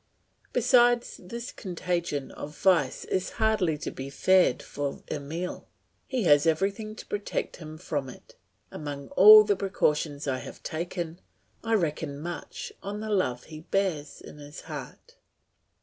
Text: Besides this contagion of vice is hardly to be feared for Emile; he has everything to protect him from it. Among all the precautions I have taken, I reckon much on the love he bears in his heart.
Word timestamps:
Besides 0.51 1.17
this 1.23 1.51
contagion 1.51 2.31
of 2.31 2.57
vice 2.57 3.05
is 3.05 3.33
hardly 3.37 3.77
to 3.77 3.91
be 3.91 4.09
feared 4.09 4.63
for 4.63 5.03
Emile; 5.11 5.67
he 6.07 6.23
has 6.23 6.47
everything 6.47 6.95
to 6.95 7.05
protect 7.05 7.57
him 7.57 7.77
from 7.77 8.09
it. 8.09 8.35
Among 8.71 9.09
all 9.09 9.43
the 9.43 9.55
precautions 9.55 10.27
I 10.27 10.39
have 10.39 10.63
taken, 10.63 11.21
I 11.63 11.75
reckon 11.75 12.17
much 12.19 12.73
on 12.81 12.99
the 12.99 13.11
love 13.11 13.43
he 13.43 13.59
bears 13.59 14.21
in 14.21 14.39
his 14.39 14.61
heart. 14.61 15.17